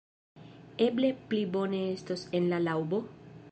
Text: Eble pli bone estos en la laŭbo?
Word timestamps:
Eble 0.85 1.11
pli 1.27 1.43
bone 1.57 1.83
estos 1.91 2.25
en 2.41 2.51
la 2.55 2.63
laŭbo? 2.69 3.05